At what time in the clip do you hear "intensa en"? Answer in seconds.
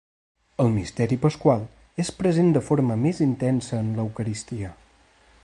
3.27-3.95